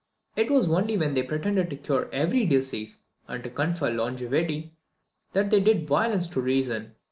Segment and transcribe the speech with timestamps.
[0.35, 4.73] It was only when they pretended to cure every disease, and to confer longevity,
[5.33, 6.95] that they did violence to reason.